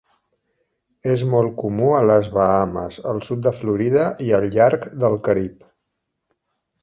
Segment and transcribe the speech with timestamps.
[1.15, 5.69] És molt comú a les Bahames, el sud de Florida i al llarg del Carib.